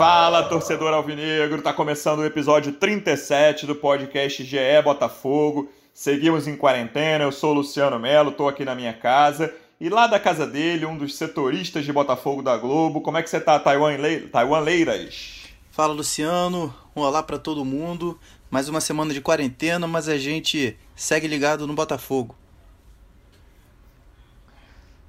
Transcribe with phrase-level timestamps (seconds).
[0.00, 5.70] Fala, torcedor alvinegro, tá começando o episódio 37 do podcast GE Botafogo.
[5.92, 9.54] Seguimos em quarentena, eu sou o Luciano Melo, tô aqui na minha casa.
[9.78, 13.02] E lá da casa dele, um dos setoristas de Botafogo da Globo.
[13.02, 14.20] Como é que você tá, Taiwan, Le...
[14.20, 15.42] Taiwan Leiras?
[15.70, 16.74] Fala, Luciano.
[16.96, 18.18] Um olá para todo mundo.
[18.50, 22.34] Mais uma semana de quarentena, mas a gente segue ligado no Botafogo.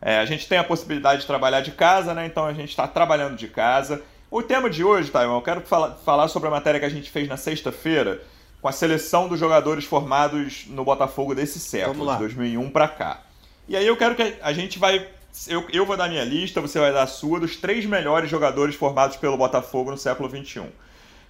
[0.01, 2.26] É, a gente tem a possibilidade de trabalhar de casa, né?
[2.26, 4.03] Então a gente está trabalhando de casa.
[4.31, 7.12] O tema de hoje, Taiwan, eu quero falar, falar sobre a matéria que a gente
[7.12, 8.23] fez na sexta-feira
[8.62, 13.23] com a seleção dos jogadores formados no Botafogo desse século, de 2001 para cá.
[13.68, 15.05] E aí eu quero que a gente vai.
[15.49, 18.73] Eu, eu vou dar minha lista, você vai dar a sua, dos três melhores jogadores
[18.73, 20.63] formados pelo Botafogo no século XXI.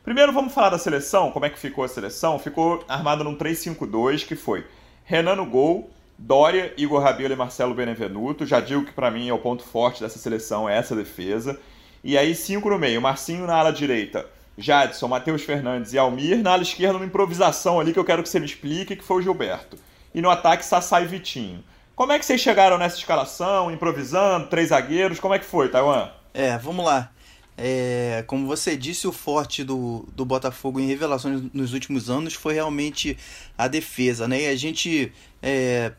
[0.04, 2.38] Primeiro vamos falar da seleção, como é que ficou a seleção?
[2.38, 4.64] Ficou armada num 3-5-2, que foi
[5.06, 8.46] Renan no gol, Dória, Igor Rabelo e Marcelo Benevenuto.
[8.46, 11.60] Já digo que para mim é o ponto forte dessa seleção, é essa defesa.
[12.04, 13.02] E aí, cinco no meio.
[13.02, 14.26] Marcinho na ala direita.
[14.58, 16.38] Jadson, Matheus Fernandes e Almir.
[16.38, 19.18] Na ala esquerda, uma improvisação ali que eu quero que você me explique, que foi
[19.18, 19.78] o Gilberto.
[20.14, 21.64] E no ataque, Sassá e Vitinho.
[21.96, 25.20] Como é que vocês chegaram nessa escalação, improvisando, três zagueiros?
[25.20, 26.10] Como é que foi, Taiwan?
[26.34, 27.12] É, vamos lá.
[27.58, 32.56] É, como você disse, o forte do, do Botafogo em revelações nos últimos anos foi
[32.56, 33.18] realmente
[33.58, 34.42] a defesa, né?
[34.42, 35.92] E a gente é,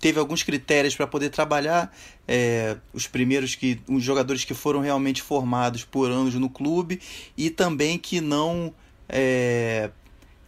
[0.00, 1.94] teve alguns critérios para poder trabalhar
[2.26, 7.00] é, os primeiros que os jogadores que foram realmente formados por anos no clube
[7.36, 8.72] e também que não
[9.08, 9.90] é,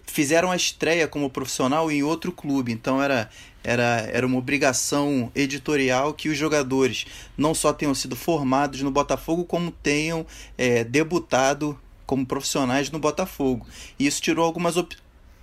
[0.07, 2.73] fizeram a estreia como profissional em outro clube.
[2.73, 3.31] Então era
[3.63, 7.05] era, era uma obrigação editorial que os jogadores
[7.37, 10.25] não só tenham sido formados no Botafogo como tenham
[10.57, 13.67] é, debutado como profissionais no Botafogo.
[13.99, 14.77] E isso tirou algumas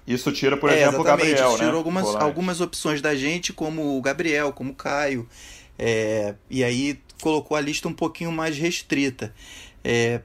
[0.07, 1.77] isso tira, por é, exemplo, o Gabriel, Isso tirou né?
[1.77, 5.27] algumas, algumas opções da gente, como o Gabriel, como o Caio.
[5.77, 9.33] É, e aí colocou a lista um pouquinho mais restrita.
[9.83, 10.21] É,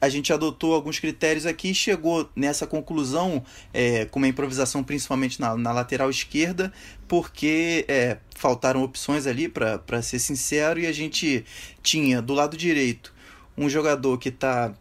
[0.00, 5.38] a gente adotou alguns critérios aqui e chegou nessa conclusão é, com uma improvisação principalmente
[5.40, 6.72] na, na lateral esquerda,
[7.06, 11.44] porque é, faltaram opções ali, para ser sincero, e a gente
[11.82, 13.12] tinha do lado direito
[13.56, 14.72] um jogador que está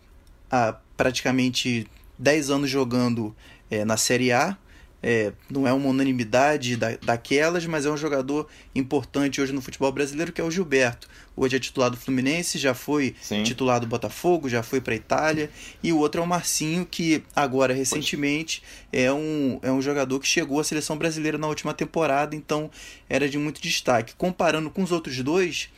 [0.50, 1.86] há praticamente
[2.18, 3.36] 10 anos jogando
[3.70, 4.58] é, na Série A.
[5.02, 9.92] É, não é uma unanimidade da, daquelas, mas é um jogador importante hoje no futebol
[9.94, 11.08] brasileiro, que é o Gilberto.
[11.38, 13.44] Hoje é titular do Fluminense, já foi Sim.
[13.44, 15.50] titular do Botafogo, já foi para a Itália.
[15.82, 20.28] E o outro é o Marcinho, que agora, recentemente, é um, é um jogador que
[20.28, 22.70] chegou à seleção brasileira na última temporada, então
[23.08, 24.14] era de muito destaque.
[24.18, 25.70] Comparando com os outros dois,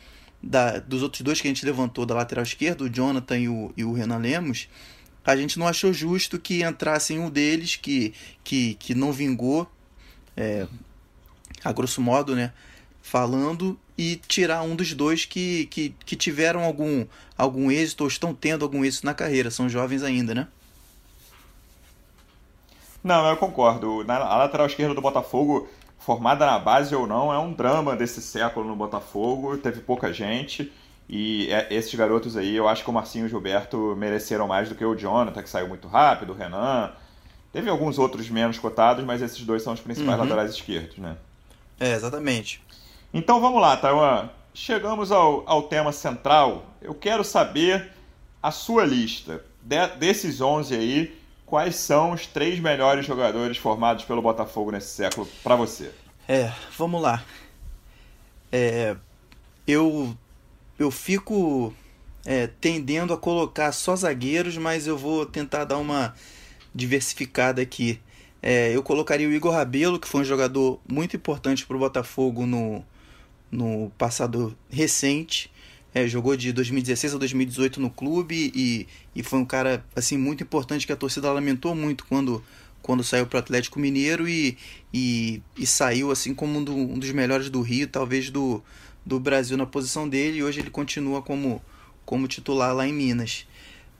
[0.42, 3.72] da, dos outros dois que a gente levantou da lateral esquerda, o Jonathan e o,
[3.76, 4.68] e o Renan Lemos,
[5.24, 9.70] a gente não achou justo que entrasse um deles que, que, que não vingou,
[10.36, 10.66] é,
[11.62, 12.52] a grosso modo, né?
[13.00, 17.06] Falando, e tirar um dos dois que, que, que tiveram algum,
[17.36, 19.50] algum êxito ou estão tendo algum êxito na carreira.
[19.50, 20.48] São jovens ainda, né?
[23.02, 24.04] Não, eu concordo.
[24.04, 25.68] Na, a lateral esquerda do Botafogo,
[25.98, 29.58] formada na base ou não, é um drama desse século no Botafogo.
[29.58, 30.72] Teve pouca gente.
[31.14, 34.70] E é, esses garotos aí, eu acho que o Marcinho e o Gilberto mereceram mais
[34.70, 36.90] do que o Jonathan, que saiu muito rápido, o Renan.
[37.52, 40.24] Teve alguns outros menos cotados, mas esses dois são os principais uhum.
[40.24, 41.18] laterais esquerdos, né?
[41.78, 42.62] É, exatamente.
[43.12, 44.30] Então vamos lá, Taiwan.
[44.54, 46.64] Chegamos ao, ao tema central.
[46.80, 47.92] Eu quero saber
[48.42, 49.44] a sua lista.
[49.60, 55.28] De, desses 11 aí, quais são os três melhores jogadores formados pelo Botafogo nesse século
[55.44, 55.92] para você?
[56.26, 57.22] É, vamos lá.
[58.50, 58.96] É,
[59.66, 60.16] eu
[60.82, 61.72] eu fico
[62.24, 66.14] é, tendendo a colocar só zagueiros, mas eu vou tentar dar uma
[66.74, 68.00] diversificada aqui.
[68.42, 72.46] É, eu colocaria o Igor Rabelo, que foi um jogador muito importante para o Botafogo
[72.46, 72.84] no,
[73.50, 75.50] no passado recente.
[75.94, 80.42] É, jogou de 2016 a 2018 no clube e, e foi um cara assim muito
[80.42, 82.42] importante que a torcida lamentou muito quando,
[82.80, 84.56] quando saiu para o Atlético Mineiro e,
[84.92, 88.62] e, e, saiu assim como um, do, um dos melhores do Rio, talvez do,
[89.04, 91.62] do Brasil na posição dele e hoje ele continua como,
[92.04, 93.46] como titular lá em Minas.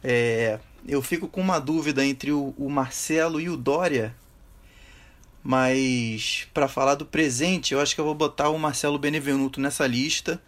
[0.02, 4.14] É, eu fico com uma dúvida entre o, o Marcelo e o Dória,
[5.42, 9.86] mas para falar do presente, eu acho que eu vou botar o Marcelo Benevenuto nessa
[9.86, 10.40] lista.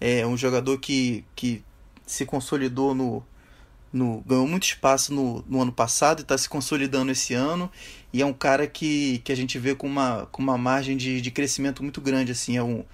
[0.00, 1.62] É um jogador que, que
[2.06, 3.22] se consolidou no,
[3.92, 7.70] no, ganhou muito espaço no, no ano passado e está se consolidando esse ano.
[8.12, 11.20] E é um cara que, que a gente vê com uma, com uma margem de,
[11.20, 12.32] de crescimento muito grande.
[12.32, 12.84] assim É, um,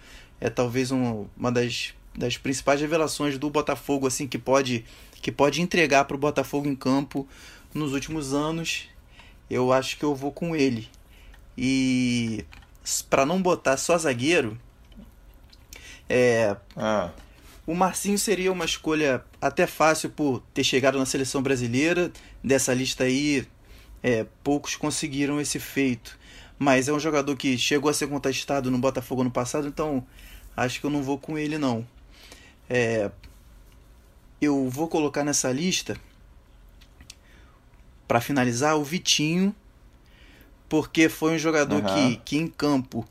[0.44, 4.84] é talvez um, uma das, das principais revelações do Botafogo assim que pode,
[5.22, 7.26] que pode entregar para o Botafogo em campo
[7.72, 8.86] nos últimos anos.
[9.48, 10.86] Eu acho que eu vou com ele.
[11.56, 12.44] E
[13.08, 14.60] para não botar só zagueiro,
[16.10, 17.10] é, ah.
[17.66, 22.12] O Marcinho seria uma escolha até fácil por ter chegado na seleção brasileira.
[22.42, 23.48] Dessa lista aí,
[24.02, 26.18] é, poucos conseguiram esse feito.
[26.58, 30.06] Mas é um jogador que chegou a ser contestado no Botafogo no passado, então
[30.56, 31.86] acho que eu não vou com ele não.
[32.68, 33.10] É,
[34.40, 35.96] eu vou colocar nessa lista
[38.06, 39.54] para finalizar o Vitinho,
[40.68, 41.94] porque foi um jogador uhum.
[41.94, 43.06] que, que em campo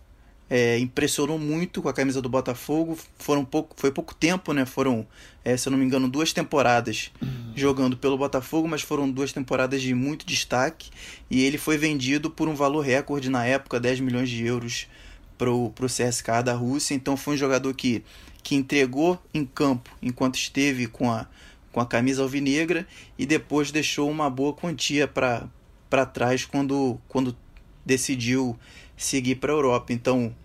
[0.49, 2.97] é, impressionou muito com a camisa do Botafogo.
[3.17, 4.65] Foram pouco, foi pouco tempo, né?
[4.65, 5.07] Foram,
[5.43, 7.53] é, se eu não me engano, duas temporadas uhum.
[7.55, 10.91] jogando pelo Botafogo, mas foram duas temporadas de muito destaque.
[11.29, 14.87] E ele foi vendido por um valor recorde na época, 10 milhões de euros
[15.37, 16.93] para o CSKA da Rússia.
[16.93, 18.03] Então foi um jogador que,
[18.41, 21.27] que entregou em campo enquanto esteve com a,
[21.71, 22.87] com a camisa alvinegra
[23.17, 27.35] e depois deixou uma boa quantia para trás quando, quando
[27.85, 28.57] decidiu
[28.95, 29.93] seguir para a Europa.
[29.93, 30.35] Então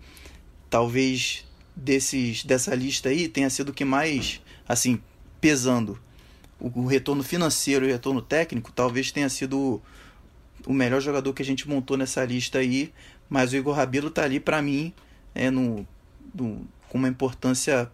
[0.69, 1.45] talvez
[1.75, 5.01] desses dessa lista aí tenha sido o que mais assim
[5.39, 5.97] pesando
[6.59, 9.81] o, retorno financeiro e o retorno técnico talvez tenha sido
[10.65, 12.91] o melhor jogador que a gente montou nessa lista aí
[13.29, 14.93] mas o Igor Rabelo tá ali para mim
[15.35, 15.87] é no,
[16.33, 17.89] no, com uma importância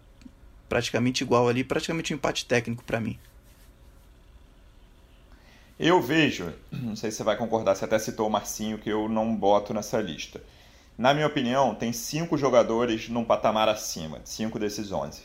[0.68, 3.18] praticamente igual ali praticamente um empate técnico para mim
[5.78, 9.08] eu vejo não sei se você vai concordar você até citou o Marcinho que eu
[9.08, 10.40] não boto nessa lista
[10.98, 15.24] na minha opinião, tem cinco jogadores num patamar acima, cinco desses onze.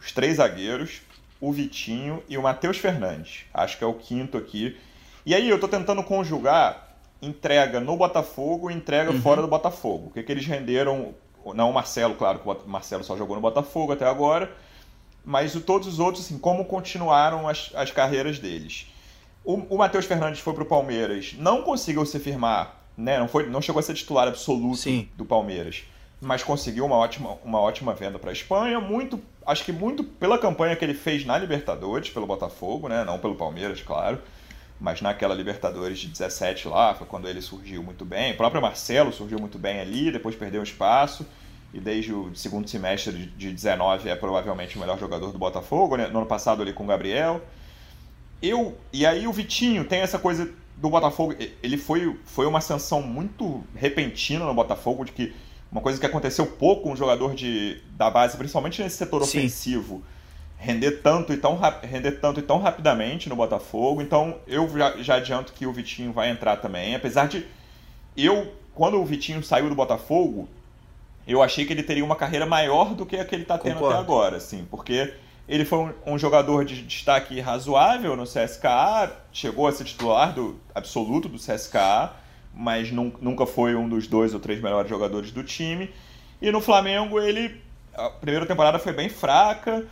[0.00, 1.00] Os três zagueiros,
[1.40, 3.44] o Vitinho e o Matheus Fernandes.
[3.54, 4.76] Acho que é o quinto aqui.
[5.24, 6.81] E aí eu estou tentando conjugar
[7.22, 9.22] entrega no Botafogo e entrega uhum.
[9.22, 10.08] fora do Botafogo.
[10.08, 11.14] O que, que eles renderam.
[11.54, 14.52] Não o Marcelo, claro, que o Marcelo só jogou no Botafogo até agora.
[15.24, 18.86] Mas o, todos os outros, assim, como continuaram as, as carreiras deles.
[19.44, 23.18] O, o Matheus Fernandes foi para o Palmeiras, não conseguiu se firmar né?
[23.18, 25.08] Não, foi, não chegou a ser titular absoluto Sim.
[25.16, 25.84] do Palmeiras,
[26.20, 30.38] mas conseguiu uma ótima, uma ótima venda para a Espanha, muito, acho que muito pela
[30.38, 33.04] campanha que ele fez na Libertadores, pelo Botafogo, né?
[33.04, 34.20] Não pelo Palmeiras, claro,
[34.82, 38.32] mas naquela Libertadores de 17 lá, foi quando ele surgiu muito bem.
[38.32, 41.24] O próprio Marcelo surgiu muito bem ali, depois perdeu espaço
[41.72, 46.08] e desde o segundo semestre de 19 é provavelmente o melhor jogador do Botafogo, né?
[46.08, 47.40] no ano passado ali com o Gabriel.
[48.42, 53.00] Eu, e aí o Vitinho tem essa coisa do Botafogo, ele foi, foi uma ascensão
[53.00, 55.32] muito repentina no Botafogo, de que
[55.70, 59.38] uma coisa que aconteceu pouco com um jogador de, da base, principalmente nesse setor Sim.
[59.38, 60.02] ofensivo,
[60.62, 64.00] render tanto, e tão, render tanto e tão rapidamente no Botafogo.
[64.00, 66.94] Então eu já, já adianto que o Vitinho vai entrar também.
[66.94, 67.44] Apesar de
[68.16, 70.48] eu, quando o Vitinho saiu do Botafogo,
[71.26, 73.74] eu achei que ele teria uma carreira maior do que a que ele está tendo
[73.74, 73.94] Concordo.
[73.94, 75.12] até agora, assim, porque
[75.48, 80.60] ele foi um, um, jogador de destaque razoável no CSKA, chegou a ser titular do
[80.72, 82.12] absoluto do CSKA,
[82.54, 85.90] mas num, nunca foi um dos dois ou três melhores jogadores do time.
[86.40, 87.60] E no Flamengo ele
[87.94, 89.84] a primeira temporada foi bem fraca,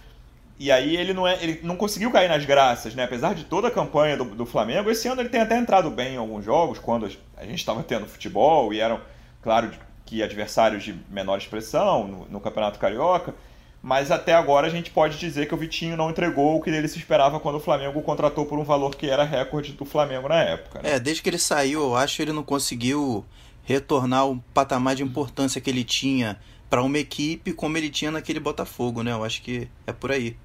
[0.60, 3.04] e aí ele não, é, ele não conseguiu cair nas graças, né?
[3.04, 6.14] Apesar de toda a campanha do, do Flamengo, esse ano ele tem até entrado bem
[6.14, 9.00] em alguns jogos, quando a gente estava tendo futebol e eram,
[9.42, 9.70] claro,
[10.04, 13.34] que adversários de menor expressão no, no Campeonato Carioca
[13.82, 16.86] mas até agora a gente pode dizer que o Vitinho não entregou o que ele
[16.86, 20.42] se esperava quando o Flamengo contratou por um valor que era recorde do Flamengo na
[20.42, 20.82] época.
[20.82, 20.96] Né?
[20.96, 23.24] É, desde que ele saiu, eu acho que ele não conseguiu
[23.62, 26.38] retornar o patamar de importância que ele tinha
[26.68, 29.12] para uma equipe como ele tinha naquele Botafogo, né?
[29.12, 30.36] Eu acho que é por aí.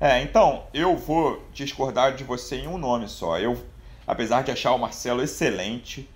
[0.00, 3.38] É, então, eu vou discordar de você em um nome só.
[3.38, 3.56] Eu,
[4.06, 6.08] apesar de achar o Marcelo excelente,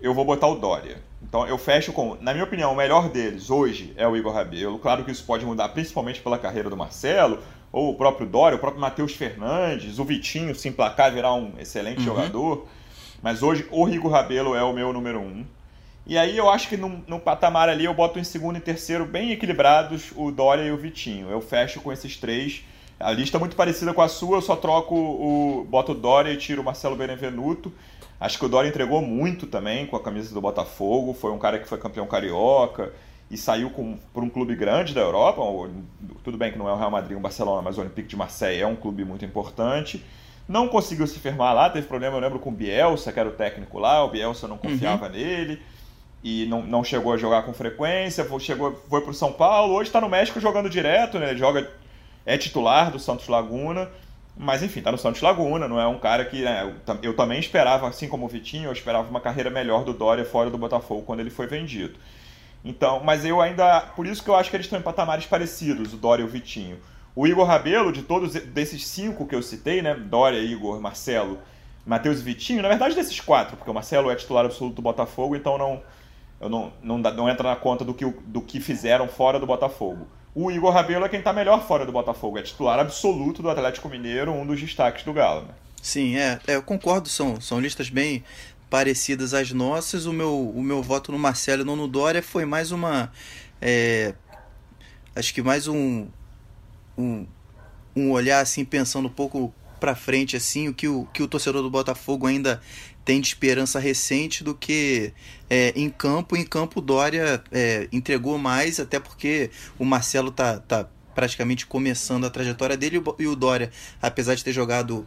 [0.00, 0.98] eu vou botar o Dória.
[1.22, 4.78] Então eu fecho com, na minha opinião, o melhor deles hoje é o Igor Rabelo.
[4.78, 8.58] Claro que isso pode mudar principalmente pela carreira do Marcelo, ou o próprio Dória, o
[8.58, 12.04] próprio Matheus Fernandes, o Vitinho se emplacar virar um excelente uhum.
[12.04, 12.66] jogador.
[13.22, 15.44] Mas hoje o Igor Rabelo é o meu número um.
[16.06, 19.04] E aí eu acho que no, no, patamar ali eu boto em segundo e terceiro
[19.04, 21.30] bem equilibrados o Dória e o Vitinho.
[21.30, 22.64] Eu fecho com esses três.
[23.00, 25.66] A lista é muito parecida com a sua, eu só troco o.
[25.68, 27.72] boto o Dória e tiro o Marcelo Benevenuto.
[28.20, 31.14] Acho que o Dória entregou muito também com a camisa do Botafogo.
[31.14, 32.92] Foi um cara que foi campeão carioca
[33.30, 35.40] e saiu por um clube grande da Europa.
[36.22, 38.60] Tudo bem que não é o Real Madrid, o Barcelona, mas o Olympique de Marseille
[38.60, 40.04] é um clube muito importante.
[40.46, 43.32] Não conseguiu se firmar lá, teve problema, eu lembro, com o Bielsa, que era o
[43.32, 44.04] técnico lá.
[44.04, 45.12] O Bielsa não confiava uhum.
[45.12, 45.62] nele
[46.22, 48.24] e não, não chegou a jogar com frequência.
[48.24, 49.74] Foi, chegou, foi para o São Paulo.
[49.74, 51.30] Hoje está no México jogando direto, né?
[51.30, 51.70] Ele joga,
[52.24, 53.88] é titular do Santos Laguna
[54.36, 56.42] Mas enfim, tá no Santos Laguna, não é um cara que.
[56.42, 60.24] Né, eu também esperava, assim como o Vitinho, eu esperava uma carreira melhor do Dória
[60.24, 61.98] fora do Botafogo quando ele foi vendido.
[62.64, 63.80] Então, mas eu ainda.
[63.96, 66.28] Por isso que eu acho que eles estão em patamares parecidos, o Dória e o
[66.28, 66.78] Vitinho.
[67.14, 69.94] O Igor Rabelo, de todos desses cinco que eu citei, né?
[69.94, 71.38] Dória, Igor, Marcelo,
[71.84, 75.34] Matheus e Vitinho, na verdade desses quatro, porque o Marcelo é titular absoluto do Botafogo,
[75.34, 75.82] então não,
[76.40, 80.06] eu não, não, não entra na conta do que, do que fizeram fora do Botafogo.
[80.34, 83.88] O Igor Rabelo é quem está melhor fora do Botafogo, é titular absoluto do Atlético
[83.88, 85.42] Mineiro, um dos destaques do Galo.
[85.42, 85.54] Né?
[85.82, 88.22] Sim, é, é, eu concordo, são, são listas bem
[88.68, 90.06] parecidas às nossas.
[90.06, 93.10] O meu, o meu voto no Marcelo e não no Dória foi mais uma.
[93.60, 94.14] É,
[95.16, 96.06] acho que mais um,
[96.96, 97.26] um,
[97.96, 101.62] um olhar assim, pensando um pouco para frente assim o que o que o torcedor
[101.62, 102.60] do Botafogo ainda
[103.10, 105.12] tem de esperança recente do que
[105.50, 110.88] é, em campo em campo Dória é, entregou mais até porque o Marcelo tá, tá
[111.12, 115.04] praticamente começando a trajetória dele e o Dória apesar de ter jogado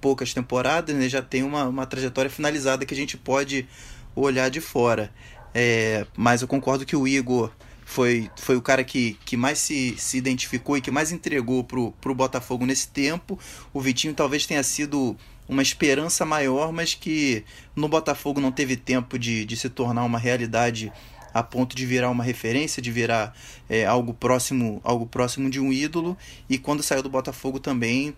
[0.00, 3.66] poucas temporadas né, já tem uma, uma trajetória finalizada que a gente pode
[4.14, 5.12] olhar de fora
[5.52, 7.50] é, mas eu concordo que o Igor
[7.84, 11.90] foi, foi o cara que, que mais se, se identificou e que mais entregou pro,
[12.00, 13.36] pro Botafogo nesse tempo.
[13.74, 15.16] O Vitinho talvez tenha sido
[15.50, 20.18] uma esperança maior, mas que no Botafogo não teve tempo de, de se tornar uma
[20.18, 20.92] realidade
[21.34, 23.34] a ponto de virar uma referência, de virar
[23.68, 26.16] é, algo próximo algo próximo de um ídolo.
[26.48, 28.14] E quando saiu do Botafogo também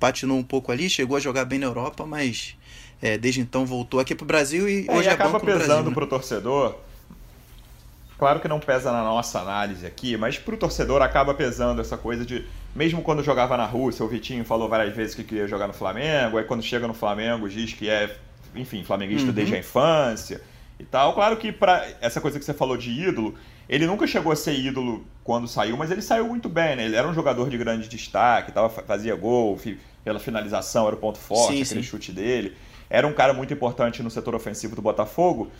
[0.00, 2.56] patinou um pouco ali, chegou a jogar bem na Europa, mas
[3.00, 5.46] é, desde então voltou aqui para o Brasil e é, hoje e acaba é banco
[5.46, 6.76] pesando para o torcedor
[8.18, 12.24] Claro que não pesa na nossa análise aqui, mas pro torcedor acaba pesando essa coisa
[12.24, 12.44] de.
[12.74, 16.38] Mesmo quando jogava na Rússia, o Vitinho falou várias vezes que queria jogar no Flamengo,
[16.38, 18.14] aí quando chega no Flamengo diz que é,
[18.54, 19.34] enfim, flamenguista uhum.
[19.34, 20.40] desde a infância
[20.78, 21.14] e tal.
[21.14, 23.34] Claro que para essa coisa que você falou de ídolo,
[23.68, 26.84] ele nunca chegou a ser ídolo quando saiu, mas ele saiu muito bem, né?
[26.84, 29.58] Ele era um jogador de grande destaque, tava, fazia gol,
[30.04, 31.88] pela finalização era o ponto forte, sim, aquele sim.
[31.88, 32.56] chute dele.
[32.88, 35.50] Era um cara muito importante no setor ofensivo do Botafogo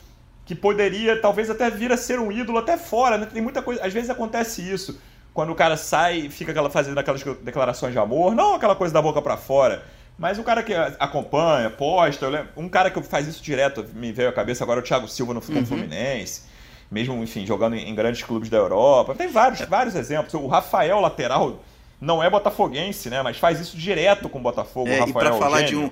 [0.47, 3.27] que poderia talvez até vir a ser um ídolo até fora, né?
[3.27, 4.99] Tem muita coisa, às vezes acontece isso,
[5.35, 8.95] quando o cara sai e fica aquela, fazendo aquelas declarações de amor, não aquela coisa
[8.95, 9.83] da boca para fora,
[10.17, 14.29] mas o cara que acompanha, posta, lembro, um cara que faz isso direto, me veio
[14.29, 15.67] à cabeça agora o Thiago Silva no uhum.
[15.67, 16.43] Fluminense,
[16.91, 19.15] mesmo, enfim, jogando em, grandes clubes da Europa.
[19.17, 20.33] Tem vários, vários exemplos.
[20.35, 21.61] O Rafael, lateral,
[22.01, 23.21] não é botafoguense, né?
[23.23, 24.89] Mas faz isso direto com o Botafogo.
[24.89, 25.91] É, o Rafael, e pra falar de um,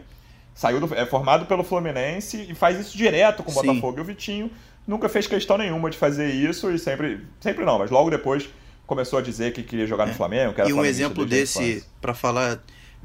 [0.54, 3.66] Saiu do, é formado pelo Fluminense e faz isso direto com o Sim.
[3.66, 3.98] Botafogo.
[3.98, 4.50] E o Vitinho
[4.86, 7.20] nunca fez questão nenhuma de fazer isso e sempre.
[7.40, 8.48] Sempre não, mas logo depois
[8.86, 10.14] começou a dizer que queria jogar no é.
[10.14, 10.54] Flamengo.
[10.66, 12.60] e um exemplo desse, para falar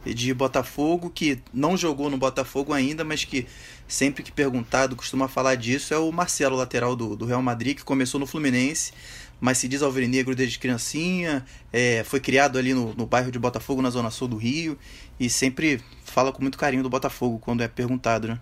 [0.05, 3.47] de Botafogo, que não jogou no Botafogo ainda, mas que
[3.87, 7.83] sempre que perguntado costuma falar disso, é o Marcelo, lateral do, do Real Madrid, que
[7.83, 8.93] começou no Fluminense,
[9.39, 13.81] mas se diz alvinegro desde criancinha, é, foi criado ali no, no bairro de Botafogo,
[13.81, 14.77] na zona sul do Rio,
[15.19, 18.39] e sempre fala com muito carinho do Botafogo quando é perguntado, né?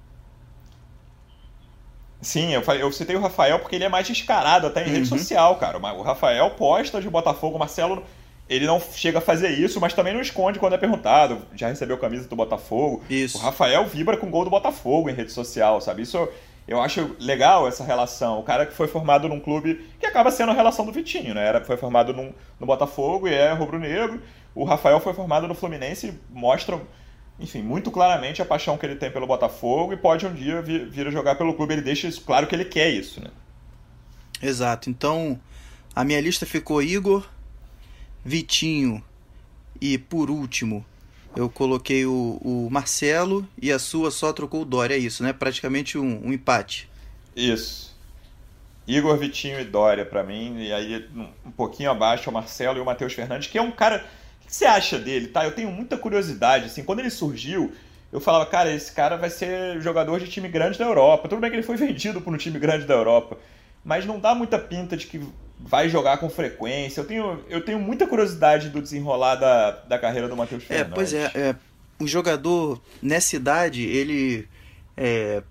[2.20, 4.94] Sim, eu, falei, eu citei o Rafael porque ele é mais descarado até em uhum.
[4.94, 5.78] rede social, cara.
[5.78, 8.04] O Rafael posta de Botafogo, o Marcelo,
[8.50, 11.44] ele não chega a fazer isso, mas também não esconde quando é perguntado.
[11.56, 13.04] Já recebeu camisa do Botafogo.
[13.08, 13.38] Isso.
[13.38, 16.02] O Rafael vibra com gol do Botafogo em rede social, sabe?
[16.02, 16.28] Isso
[16.68, 18.40] eu acho legal essa relação.
[18.40, 21.48] O cara que foi formado num clube que acaba sendo a relação do Vitinho, né?
[21.48, 24.22] Era, foi formado num, no Botafogo e é rubro-negro.
[24.54, 26.82] O Rafael foi formado no Fluminense e mostra,
[27.40, 30.90] enfim, muito claramente a paixão que ele tem pelo Botafogo e pode um dia vir,
[30.90, 31.74] vir a jogar pelo clube.
[31.74, 33.30] Ele deixa isso claro que ele quer isso, né?
[34.42, 34.90] Exato.
[34.90, 35.40] Então,
[35.96, 37.26] a minha lista ficou Igor,
[38.26, 39.02] Vitinho
[39.80, 40.86] e, por último,
[41.38, 45.32] eu coloquei o, o Marcelo e a sua só trocou o Dória, é isso, né?
[45.32, 46.90] Praticamente um, um empate.
[47.36, 47.96] Isso.
[48.88, 51.08] Igor, Vitinho e Dória para mim, e aí
[51.46, 54.04] um pouquinho abaixo o Marcelo e o Matheus Fernandes, que é um cara.
[54.42, 55.46] O que você acha dele, tá?
[55.46, 57.72] Eu tenho muita curiosidade, assim, quando ele surgiu,
[58.12, 61.30] eu falava, cara, esse cara vai ser jogador de time grande da Europa.
[61.30, 63.38] Tudo bem que ele foi vendido para um time grande da Europa,
[63.86, 65.22] mas não dá muita pinta de que
[65.60, 67.02] vai jogar com frequência.
[67.02, 70.92] Eu tenho, eu tenho muita curiosidade do desenrolar da, da carreira do Matheus Fernandes.
[70.92, 71.56] É, pois é, é,
[72.00, 74.48] um jogador nessa idade, ele.
[74.96, 75.44] É,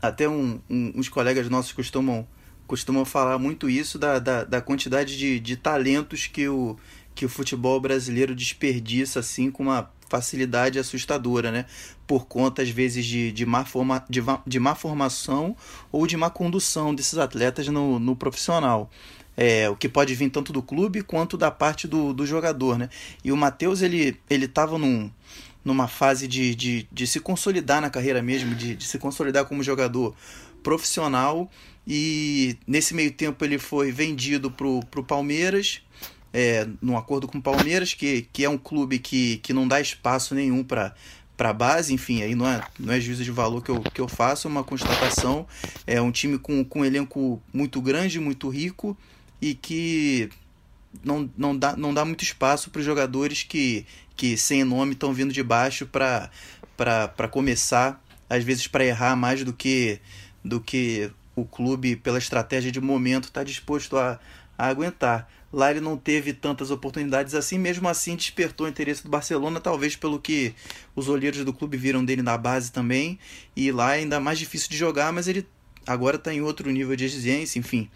[0.00, 2.26] até um, um, uns colegas nossos costumam,
[2.66, 6.76] costumam falar muito isso da, da, da quantidade de, de talentos que o,
[7.14, 11.66] que o futebol brasileiro desperdiça assim com uma facilidade assustadora, né?
[12.06, 15.56] Por conta, às vezes, de, de, má, forma, de, de má formação
[15.90, 18.90] ou de má condução desses atletas no, no profissional.
[19.36, 22.88] É, o que pode vir tanto do clube quanto da parte do, do jogador, né?
[23.22, 25.10] E o Matheus, ele, ele num,
[25.64, 29.62] numa fase de, de, de se consolidar na carreira mesmo, de, de se consolidar como
[29.62, 30.14] jogador
[30.62, 31.50] profissional
[31.86, 35.82] e nesse meio tempo ele foi vendido pro, pro Palmeiras
[36.38, 39.80] é, num acordo com o Palmeiras, que, que é um clube que, que não dá
[39.80, 40.94] espaço nenhum para
[41.34, 44.08] para base, enfim, aí não é, não é juízo de valor que eu, que eu
[44.08, 45.46] faço, é uma constatação.
[45.86, 48.96] É um time com, com um elenco muito grande, muito rico
[49.38, 50.30] e que
[51.04, 53.84] não, não, dá, não dá muito espaço para os jogadores que,
[54.16, 59.52] que, sem nome, estão vindo de baixo para começar, às vezes para errar mais do
[59.52, 60.00] que,
[60.42, 64.18] do que o clube, pela estratégia de momento, está disposto a,
[64.58, 65.28] a aguentar.
[65.52, 69.96] Lá ele não teve tantas oportunidades assim, mesmo assim despertou o interesse do Barcelona, talvez
[69.96, 70.54] pelo que
[70.94, 73.18] os olheiros do clube viram dele na base também.
[73.54, 75.46] E lá é ainda mais difícil de jogar, mas ele
[75.86, 77.88] agora está em outro nível de exigência, enfim.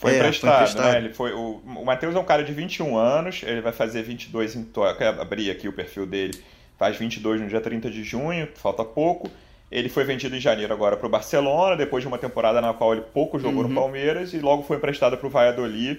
[0.00, 0.98] Foi, é, emprestado, foi emprestado, né?
[0.98, 4.56] Ele foi, o o Matheus é um cara de 21 anos, ele vai fazer 22
[4.56, 4.64] em.
[4.96, 6.42] Quero abrir aqui o perfil dele.
[6.78, 9.30] Faz 22 no dia 30 de junho, falta pouco.
[9.72, 12.92] Ele foi vendido em janeiro agora para o Barcelona, depois de uma temporada na qual
[12.92, 13.68] ele pouco jogou uhum.
[13.70, 15.98] no Palmeiras e logo foi emprestado para o Valladolid,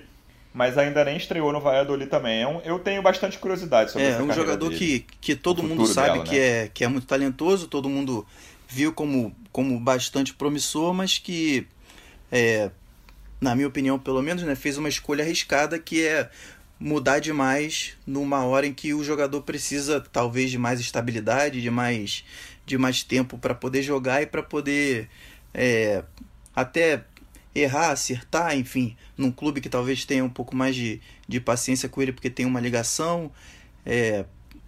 [0.54, 2.44] mas ainda nem estreou no Valladolid também.
[2.44, 5.88] É eu tenho bastante curiosidade sobre é, essa É um jogador que, que todo mundo
[5.88, 6.66] sabe dela, que, né?
[6.66, 8.26] é, que é muito talentoso, todo mundo
[8.70, 11.66] viu como, como bastante promissor, mas que,
[12.32, 12.70] é,
[13.42, 16.30] na minha opinião pelo menos, né, fez uma escolha arriscada que é
[16.80, 22.24] mudar demais numa hora em que o jogador precisa talvez de mais estabilidade, de mais
[22.66, 25.10] de mais tempo para poder jogar e para poder
[25.54, 26.04] é,
[26.56, 27.06] até
[27.56, 32.02] errar, acertar, enfim, num clube que talvez tenha um pouco mais de, de paciência com
[32.02, 33.32] ele porque tem uma ligação.
[33.86, 34.26] É,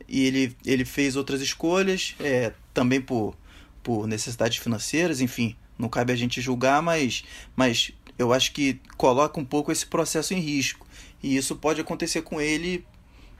[0.07, 3.35] e ele, ele fez outras escolhas, é, também por,
[3.81, 7.23] por necessidades financeiras, enfim, não cabe a gente julgar, mas,
[7.55, 10.85] mas eu acho que coloca um pouco esse processo em risco.
[11.23, 12.85] E isso pode acontecer com ele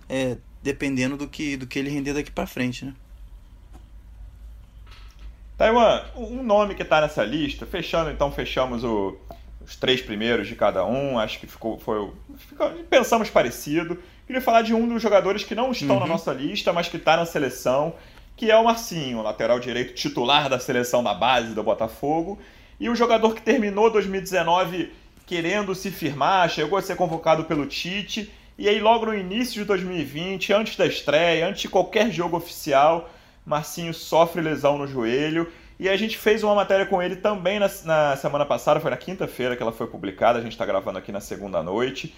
[0.10, 2.94] é, dependendo do que, do que ele render daqui para frente, né?
[5.58, 9.18] Taiwan, um nome que está nessa lista, fechando, então fechamos o,
[9.66, 13.98] os três primeiros de cada um, acho que ficou, foi, ficou, pensamos parecido.
[14.28, 16.02] Queria falar de um dos jogadores que não estão uhum.
[16.02, 17.94] na nossa lista, mas que está na seleção,
[18.36, 22.38] que é o Marcinho, lateral direito titular da seleção da base do Botafogo,
[22.79, 24.92] e o jogador que terminou 2019
[25.25, 29.66] querendo se firmar, chegou a ser convocado pelo Tite, e aí logo no início de
[29.66, 33.10] 2020, antes da estreia, antes de qualquer jogo oficial,
[33.46, 35.51] Marcinho sofre lesão no joelho.
[35.77, 38.98] E a gente fez uma matéria com ele também na, na semana passada, foi na
[38.98, 42.16] quinta-feira que ela foi publicada, a gente está gravando aqui na segunda noite.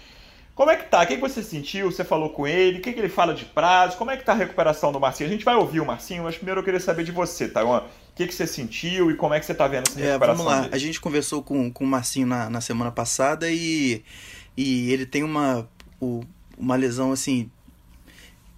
[0.54, 1.02] Como é que tá?
[1.02, 1.90] O que, você sentiu?
[1.90, 2.78] Você falou com ele?
[2.78, 3.96] O que, que ele fala de prazo?
[3.96, 5.28] Como é que tá a recuperação do Marcinho?
[5.28, 7.78] A gente vai ouvir o Marcinho, mas primeiro eu queria saber de você, Taiwan.
[7.78, 10.34] O que, que você sentiu e como é que você tá vendo essa recuperação?
[10.34, 10.60] É, vamos lá.
[10.62, 10.74] Dele?
[10.74, 14.02] A gente conversou com, com o Marcinho na, na semana passada e,
[14.56, 15.68] e ele tem uma,
[16.00, 16.24] o,
[16.58, 17.48] uma lesão assim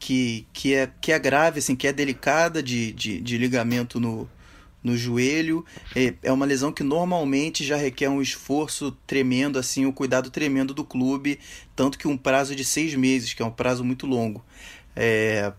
[0.00, 4.28] que, que, é, que é grave, assim, que é delicada de, de, de ligamento no,
[4.82, 5.64] no joelho.
[5.94, 10.72] É, é uma lesão que normalmente já requer um esforço tremendo, assim, um cuidado tremendo
[10.72, 11.38] do clube,
[11.76, 14.42] tanto que um prazo de seis meses, que é um prazo muito longo.
[14.96, 15.52] É,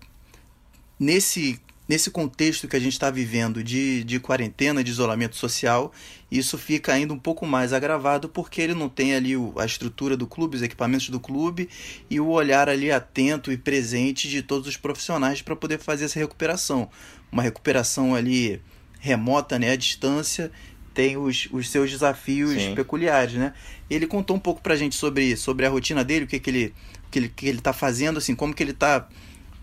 [0.99, 5.91] nesse nesse contexto que a gente está vivendo de, de quarentena, de isolamento social,
[6.32, 10.15] isso fica ainda um pouco mais agravado porque ele não tem ali o, a estrutura
[10.15, 11.67] do clube, os equipamentos do clube
[12.10, 16.17] e o olhar ali atento e presente de todos os profissionais para poder fazer essa
[16.17, 16.89] recuperação.
[17.30, 18.62] Uma recuperação ali
[18.97, 20.49] remota, né, à distância,
[20.93, 22.73] tem os, os seus desafios Sim.
[22.73, 23.54] peculiares, né?
[23.89, 26.49] Ele contou um pouco para a gente sobre, sobre a rotina dele, o que, que
[26.49, 26.73] ele
[27.10, 29.10] que ele que ele está fazendo, assim, como que ele está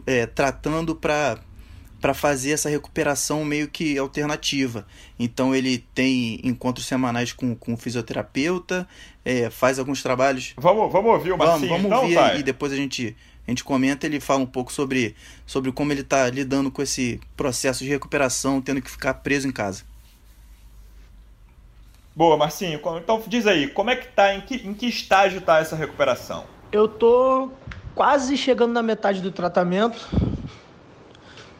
[0.05, 1.39] é, tratando para
[2.01, 4.87] para fazer essa recuperação meio que alternativa.
[5.19, 8.89] Então ele tem encontros semanais com, com o fisioterapeuta,
[9.25, 10.55] é, faz alguns trabalhos.
[10.57, 13.65] Vamos, vamos ouvir o Marcinho, Vamos, vamos então, ouvir e depois a gente, a gente
[13.65, 14.07] comenta.
[14.07, 18.61] Ele fala um pouco sobre, sobre como ele está lidando com esse processo de recuperação,
[18.61, 19.83] tendo que ficar preso em casa.
[22.15, 22.81] Boa, Marcinho.
[23.03, 26.45] Então diz aí, como é que tá, em que, em que estágio está essa recuperação?
[26.71, 27.51] Eu tô
[27.95, 30.09] quase chegando na metade do tratamento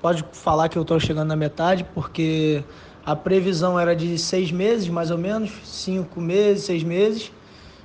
[0.01, 2.63] pode falar que eu estou chegando na metade, porque
[3.05, 7.33] a previsão era de seis meses, mais ou menos, cinco meses, seis meses,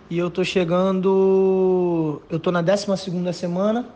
[0.09, 3.87] e eu estou chegando, eu estou na décima segunda semana,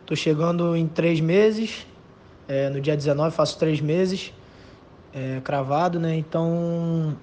[0.00, 1.86] estou chegando em três meses,
[2.46, 4.32] é, no dia 19 faço três meses,
[5.12, 6.16] é, cravado, né?
[6.16, 7.16] Então,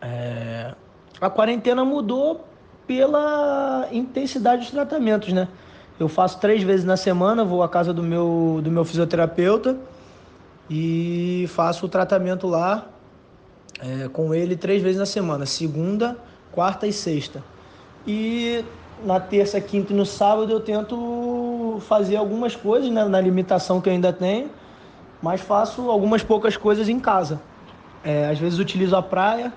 [0.00, 0.74] é,
[1.20, 2.46] a quarentena mudou
[2.86, 5.48] pela intensidade dos tratamentos, né?
[5.98, 9.76] Eu faço três vezes na semana, vou à casa do meu, do meu fisioterapeuta
[10.68, 12.86] e faço o tratamento lá
[13.80, 16.16] é, com ele três vezes na semana, segunda,
[16.52, 17.42] quarta e sexta.
[18.06, 18.62] E
[19.04, 23.88] na terça, quinta e no sábado eu tento fazer algumas coisas né, na limitação que
[23.88, 24.50] eu ainda tenho,
[25.22, 27.40] mas faço algumas poucas coisas em casa.
[28.04, 29.52] É, às vezes utilizo a praia,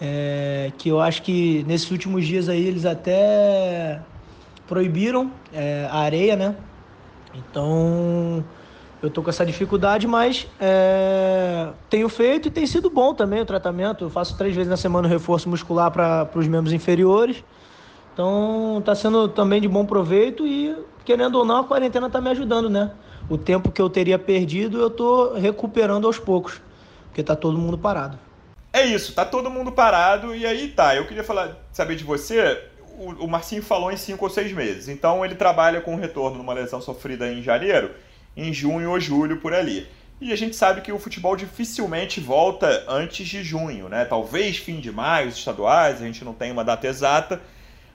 [0.00, 4.00] é, que eu acho que nesses últimos dias aí eles até
[4.66, 6.56] proibiram é, a areia, né?
[7.34, 8.44] Então
[9.02, 13.44] eu tô com essa dificuldade, mas é, tenho feito e tem sido bom também o
[13.44, 14.04] tratamento.
[14.04, 17.42] Eu faço três vezes na semana o reforço muscular para os membros inferiores.
[18.12, 22.30] Então está sendo também de bom proveito e, querendo ou não, a quarentena está me
[22.30, 22.92] ajudando, né?
[23.28, 26.60] O tempo que eu teria perdido eu tô recuperando aos poucos,
[27.06, 28.18] porque tá todo mundo parado.
[28.72, 30.94] É isso, tá todo mundo parado e aí tá.
[30.94, 32.68] Eu queria falar, saber de você.
[32.98, 34.88] O, o Marcinho falou em cinco ou seis meses.
[34.88, 37.90] Então ele trabalha com o retorno numa lesão sofrida em janeiro
[38.36, 39.86] em junho ou julho por ali.
[40.20, 44.04] E a gente sabe que o futebol dificilmente volta antes de junho, né?
[44.04, 47.40] Talvez fim de maio, os estaduais, a gente não tem uma data exata.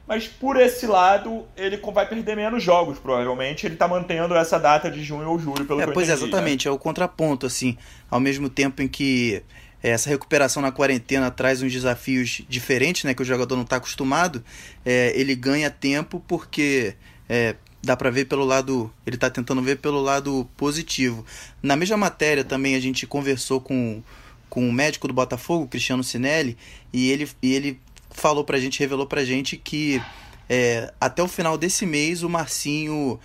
[0.05, 3.65] Mas por esse lado, ele vai perder menos jogos, provavelmente.
[3.65, 6.13] Ele está mantendo essa data de junho ou julho, pelo é, que eu Pois é,
[6.13, 6.65] entendi, é, exatamente.
[6.65, 6.71] Né?
[6.71, 7.77] É o contraponto, assim.
[8.09, 9.43] Ao mesmo tempo em que
[9.81, 13.13] essa recuperação na quarentena traz uns desafios diferentes, né?
[13.13, 14.43] Que o jogador não está acostumado.
[14.85, 16.95] É, ele ganha tempo porque
[17.29, 21.25] é, dá para ver pelo lado, ele está tentando ver pelo lado positivo.
[21.61, 24.01] Na mesma matéria também a gente conversou com,
[24.49, 26.57] com o médico do Botafogo, Cristiano Sinelli,
[26.91, 27.79] e ele, e ele
[28.11, 30.01] falou pra gente, revelou pra gente que
[30.49, 33.19] é, até o final desse mês o Marcinho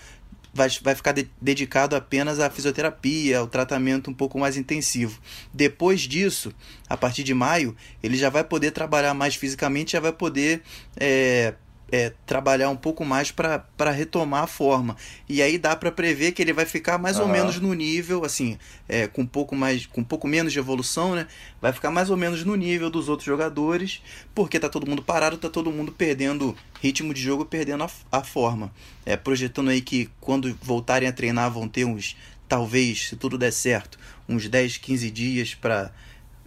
[0.53, 5.21] vai, vai ficar de, dedicado apenas à fisioterapia, ao tratamento um pouco mais intensivo.
[5.53, 6.53] Depois disso,
[6.89, 10.63] a partir de maio, ele já vai poder trabalhar mais fisicamente, já vai poder
[10.97, 11.55] é,
[11.93, 14.97] é, trabalhar um pouco mais para retomar a forma.
[15.29, 17.25] E aí dá para prever que ele vai ficar mais uhum.
[17.25, 20.59] ou menos no nível, assim, é, com um pouco mais, com um pouco menos de
[20.59, 21.27] evolução, né?
[21.61, 24.01] Vai ficar mais ou menos no nível dos outros jogadores,
[24.35, 28.25] porque tá todo mundo parado, tá todo mundo perdendo ritmo de jogo, perdendo a, a
[28.25, 28.73] forma.
[29.05, 32.17] É, projetando aí que quando voltarem a treinar vão ter uns,
[32.49, 35.93] talvez, se tudo der certo, uns 10, 15 dias para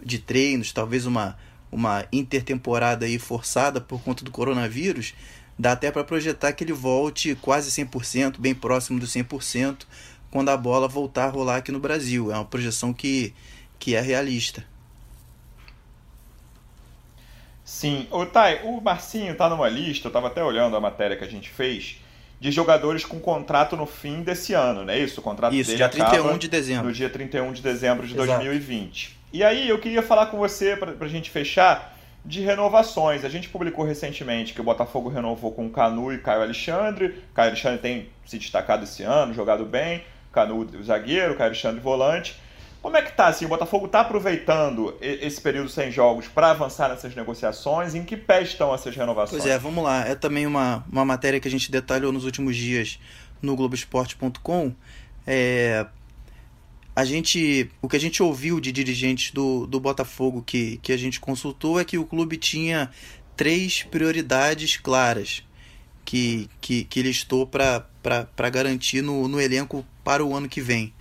[0.02, 1.38] de treinos, talvez uma
[1.70, 5.14] uma intertemporada aí forçada por conta do coronavírus,
[5.58, 9.84] dá até para projetar que ele volte quase 100%, bem próximo do 100%,
[10.30, 12.30] quando a bola voltar a rolar aqui no Brasil.
[12.30, 13.34] É uma projeção que,
[13.78, 14.64] que é realista.
[17.64, 18.06] Sim.
[18.12, 21.28] O Thay, o Marcinho tá numa lista, eu estava até olhando a matéria que a
[21.28, 22.00] gente fez,
[22.38, 25.20] de jogadores com contrato no fim desse ano, não é isso?
[25.20, 26.86] O contrato isso, dele dia 31 de dezembro.
[26.86, 28.44] no dia 31 de dezembro de Exato.
[28.44, 29.18] 2020.
[29.32, 33.24] E aí eu queria falar com você, para a gente fechar, de renovações.
[33.24, 37.22] A gente publicou recentemente que o Botafogo renovou com Canu e Caio Alexandre.
[37.34, 40.04] Caio Alexandre tem se destacado esse ano, jogado bem.
[40.32, 42.36] Canu zagueiro, Caio Alexandre volante.
[42.82, 43.26] Como é que tá?
[43.26, 47.94] Assim, o Botafogo está aproveitando esse período sem jogos para avançar nessas negociações?
[47.94, 49.42] Em que pé estão essas renovações?
[49.42, 50.06] Pois é, vamos lá.
[50.06, 53.00] É também uma, uma matéria que a gente detalhou nos últimos dias
[53.42, 54.72] no Globoesporte.com.
[55.26, 55.84] É,
[56.96, 60.96] a gente, o que a gente ouviu de dirigentes do, do Botafogo que, que a
[60.96, 62.90] gente consultou é que o clube tinha
[63.36, 65.44] três prioridades claras
[66.06, 70.94] que, que, que listou para garantir no, no elenco para o ano que vem.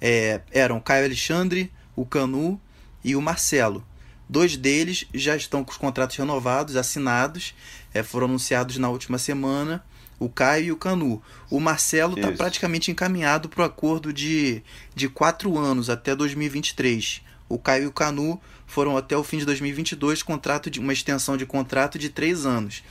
[0.00, 2.60] É, eram Caio Alexandre, o Canu
[3.02, 3.84] e o Marcelo.
[4.28, 7.56] Dois deles já estão com os contratos renovados, assinados,
[7.92, 9.84] é, foram anunciados na última semana
[10.20, 11.20] o Caio e o Canu.
[11.50, 14.62] O Marcelo está praticamente encaminhado para o acordo de,
[14.94, 17.22] de quatro anos até 2023.
[17.48, 21.36] O Caio e o Canu foram até o fim de 2022, contrato de uma extensão
[21.36, 22.84] de contrato de três anos.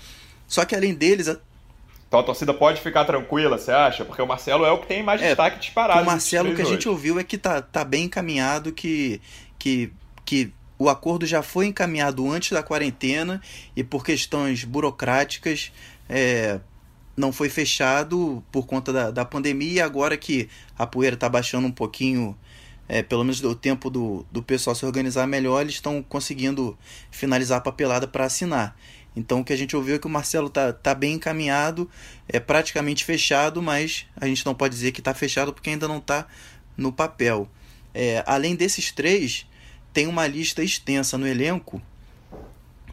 [0.47, 1.27] Só que além deles,
[2.07, 4.03] então a torcida pode ficar tranquila, você acha?
[4.03, 6.01] Porque o Marcelo é o que tem mais é, destaque disparado.
[6.01, 9.21] O Marcelo, o que a gente ouviu é que tá, tá bem encaminhado, que,
[9.59, 9.93] que,
[10.25, 13.39] que o acordo já foi encaminhado antes da quarentena
[13.75, 15.71] e por questões burocráticas
[16.09, 16.59] é,
[17.19, 21.67] não foi fechado por conta da, da pandemia e agora que a poeira está baixando
[21.67, 22.35] um pouquinho,
[22.87, 26.77] é, pelo menos o tempo do, do pessoal se organizar melhor, eles estão conseguindo
[27.11, 28.73] finalizar a papelada para assinar.
[29.15, 31.89] Então o que a gente ouviu é que o Marcelo está tá bem encaminhado,
[32.25, 35.97] é praticamente fechado, mas a gente não pode dizer que está fechado porque ainda não
[35.97, 36.25] está
[36.77, 37.49] no papel.
[37.93, 39.45] É, além desses três,
[39.91, 41.81] tem uma lista extensa no elenco,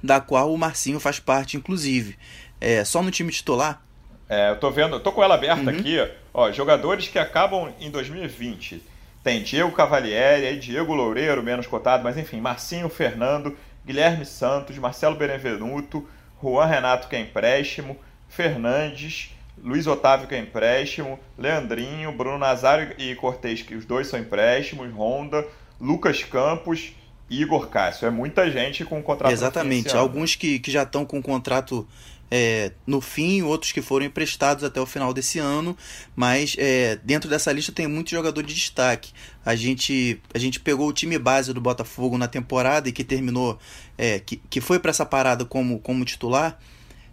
[0.03, 2.19] da qual o Marcinho faz parte, inclusive.
[2.61, 3.86] É, só no time titular
[4.29, 5.79] é, eu tô vendo, eu tô com ela aberta uhum.
[5.79, 5.97] aqui,
[6.35, 8.83] ó, jogadores que acabam em 2020.
[9.23, 16.09] Tem Diego Cavalieri, Diego Loureiro, menos cotado, mas enfim, Marcinho Fernando, Guilherme Santos, Marcelo Benevenuto,
[16.43, 17.97] Juan Renato que é empréstimo,
[18.29, 19.31] Fernandes,
[19.62, 24.93] Luiz Otávio que é empréstimo, Leandrinho, Bruno Nazário e Cortez, que os dois são empréstimos,
[24.93, 25.47] Honda,
[25.81, 26.93] Lucas Campos,
[27.31, 28.07] Igor Cássio.
[28.07, 31.87] É muita gente com contrato Exatamente, alguns que, que já estão com contrato
[32.31, 35.77] é, no fim, outros que foram emprestados até o final desse ano,
[36.15, 39.12] mas é, dentro dessa lista tem muito jogador de destaque.
[39.45, 43.59] A gente, a gente pegou o time base do Botafogo na temporada e que terminou,
[43.97, 46.59] é, que, que foi para essa parada como, como titular.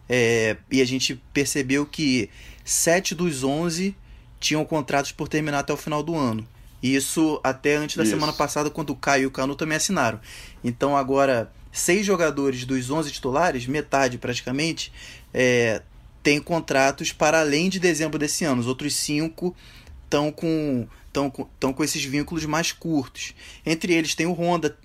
[0.09, 2.29] é, e a gente percebeu que
[2.65, 3.95] 7 dos 11
[4.39, 6.45] tinham contratos por terminar até o final do ano.
[6.81, 8.11] Isso até antes da Isso.
[8.11, 10.19] semana passada, quando o Caio e o Canu também assinaram.
[10.61, 14.93] Então agora, seis jogadores dos 11 titulares, metade praticamente,
[15.33, 15.81] é,
[16.21, 18.61] tem contratos para além de dezembro desse ano.
[18.61, 19.53] Os outros cinco
[20.05, 23.33] estão com, tão com, tão com esses vínculos mais curtos.
[23.65, 24.77] Entre eles tem o Honda,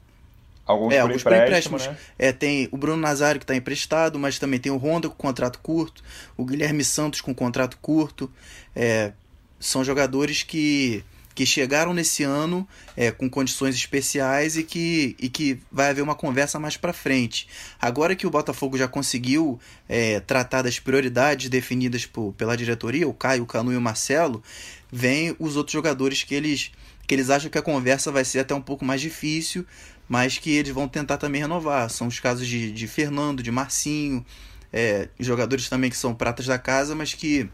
[0.66, 1.87] Alguns, é, por, alguns empréstimos.
[1.87, 1.96] Né?
[2.18, 5.59] É, tem o Bruno Nazário que está emprestado, mas também tem o Honda com contrato
[5.61, 6.03] curto,
[6.37, 8.31] o Guilherme Santos com contrato curto.
[8.74, 9.12] É,
[9.61, 11.05] são jogadores que,
[11.38, 16.16] que chegaram nesse ano é, com condições especiais e que, e que vai haver uma
[16.16, 17.46] conversa mais para frente.
[17.81, 19.57] Agora que o Botafogo já conseguiu
[19.88, 24.42] é, tratar das prioridades definidas por, pela diretoria, o Caio, o Canu e o Marcelo,
[24.90, 26.72] vem os outros jogadores que eles,
[27.07, 29.64] que eles acham que a conversa vai ser até um pouco mais difícil
[30.09, 31.88] mas que eles vão tentar também renovar.
[31.90, 34.24] São os casos de, de Fernando, de Marcinho,
[34.72, 37.46] é, jogadores também que são pratas da casa, mas que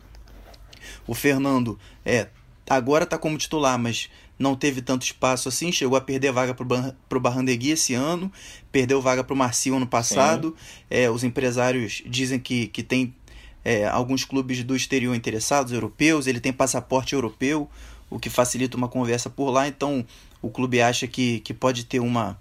[1.05, 2.29] o Fernando é,
[2.69, 7.19] agora está como titular, mas não teve tanto espaço assim, chegou a perder vaga para
[7.19, 8.33] o Barrandegui esse ano,
[8.73, 10.57] perdeu vaga para o Marcinho ano passado.
[10.91, 13.15] É, os empresários dizem que, que tem
[13.65, 17.69] é, alguns clubes do exterior interessados, europeus, ele tem passaporte europeu,
[18.11, 20.05] o que facilita uma conversa por lá, então
[20.43, 22.39] o clube acha que, que pode ter uma,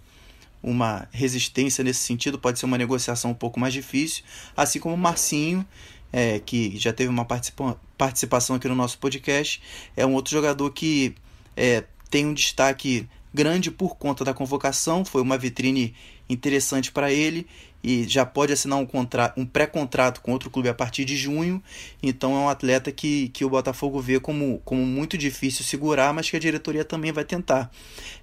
[0.61, 4.23] uma resistência nesse sentido, pode ser uma negociação um pouco mais difícil,
[4.55, 5.65] assim como o Marcinho,
[6.13, 9.61] é, que já teve uma participa participação aqui no nosso podcast,
[9.95, 11.15] é um outro jogador que
[11.57, 15.95] é, tem um destaque grande por conta da convocação, foi uma vitrine
[16.29, 17.47] interessante para ele
[17.83, 18.87] e já pode assinar um,
[19.35, 21.61] um pré-contrato com outro clube a partir de junho.
[22.01, 26.29] Então é um atleta que, que o Botafogo vê como, como muito difícil segurar, mas
[26.29, 27.69] que a diretoria também vai tentar.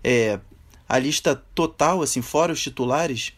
[0.03, 0.38] É,
[0.88, 3.35] a lista total, assim, fora os titulares,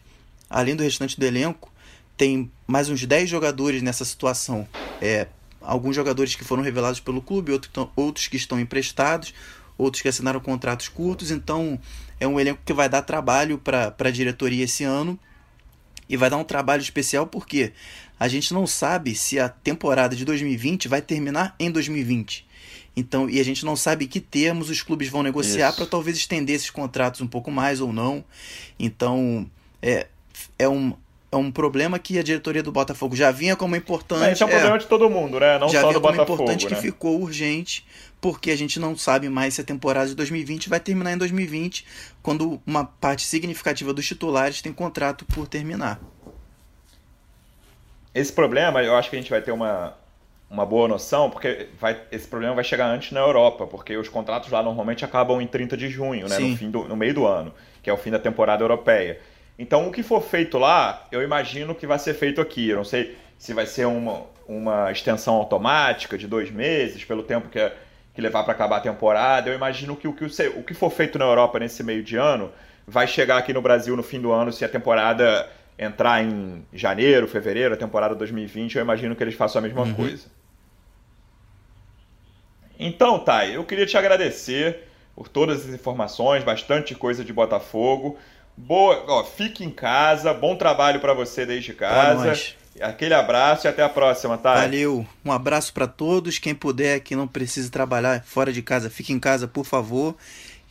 [0.49, 1.72] além do restante do elenco,
[2.17, 4.67] tem mais uns 10 jogadores nessa situação.
[5.01, 5.27] É,
[5.61, 7.51] alguns jogadores que foram revelados pelo clube,
[7.95, 9.33] outros que estão emprestados,
[9.77, 11.31] outros que assinaram contratos curtos.
[11.31, 11.79] Então,
[12.19, 15.19] é um elenco que vai dar trabalho para a diretoria esse ano.
[16.07, 17.71] E vai dar um trabalho especial porque
[18.19, 22.45] a gente não sabe se a temporada de 2020 vai terminar em 2020.
[22.95, 26.55] Então, e a gente não sabe que termos os clubes vão negociar para talvez estender
[26.55, 28.23] esses contratos um pouco mais ou não.
[28.77, 29.49] Então,
[29.81, 30.07] é,
[30.59, 30.93] é um,
[31.33, 34.19] é um problema que a diretoria do Botafogo já vinha como importante.
[34.19, 35.57] Mas esse é um problema é, de todo mundo, né?
[35.57, 36.43] Não já só vinha do como Botafogo.
[36.43, 36.69] importante né?
[36.69, 37.85] que ficou urgente,
[38.21, 41.85] porque a gente não sabe mais se a temporada de 2020 vai terminar em 2020,
[42.21, 45.99] quando uma parte significativa dos titulares tem contrato por terminar.
[48.13, 49.95] Esse problema, eu acho que a gente vai ter uma,
[50.51, 54.51] uma boa noção, porque vai, esse problema vai chegar antes na Europa, porque os contratos
[54.51, 57.51] lá normalmente acabam em 30 de junho, né, no, fim do, no meio do ano,
[57.81, 59.19] que é o fim da temporada europeia.
[59.57, 62.69] Então, o que for feito lá, eu imagino que vai ser feito aqui.
[62.69, 67.49] Eu não sei se vai ser uma, uma extensão automática de dois meses, pelo tempo
[67.49, 67.71] que,
[68.13, 69.49] que levar para acabar a temporada.
[69.49, 72.51] Eu imagino que o que, o que for feito na Europa nesse meio de ano
[72.87, 77.27] vai chegar aqui no Brasil no fim do ano, se a temporada entrar em janeiro,
[77.27, 79.93] fevereiro, a temporada 2020, eu imagino que eles façam a mesma uhum.
[79.93, 80.27] coisa.
[82.77, 84.83] Então, Thay, eu queria te agradecer
[85.15, 88.17] por todas as informações, bastante coisa de Botafogo.
[88.55, 92.33] Boa, ó, fique em casa, bom trabalho para você desde casa.
[92.81, 94.55] Aquele abraço e até a próxima, tá?
[94.55, 95.05] Valeu.
[95.23, 96.39] Um abraço para todos.
[96.39, 100.15] Quem puder, que não precise trabalhar fora de casa, fique em casa, por favor.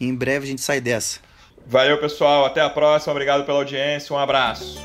[0.01, 1.21] E em breve a gente sai dessa.
[1.65, 2.45] Valeu, pessoal.
[2.45, 3.13] Até a próxima.
[3.13, 4.15] Obrigado pela audiência.
[4.15, 4.81] Um abraço.